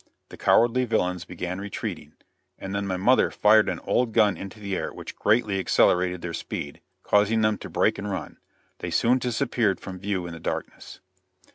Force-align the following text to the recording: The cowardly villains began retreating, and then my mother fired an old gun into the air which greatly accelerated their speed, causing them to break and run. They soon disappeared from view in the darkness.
The 0.29 0.35
cowardly 0.35 0.85
villains 0.85 1.25
began 1.25 1.61
retreating, 1.61 2.13
and 2.57 2.73
then 2.73 2.87
my 2.87 2.97
mother 2.97 3.29
fired 3.29 3.69
an 3.69 3.79
old 3.81 4.13
gun 4.13 4.35
into 4.35 4.59
the 4.59 4.75
air 4.75 4.91
which 4.91 5.15
greatly 5.15 5.59
accelerated 5.59 6.23
their 6.23 6.33
speed, 6.33 6.81
causing 7.03 7.41
them 7.41 7.59
to 7.59 7.69
break 7.69 7.99
and 7.99 8.09
run. 8.09 8.39
They 8.79 8.89
soon 8.89 9.19
disappeared 9.19 9.79
from 9.79 9.99
view 9.99 10.25
in 10.25 10.33
the 10.33 10.39
darkness. 10.39 11.01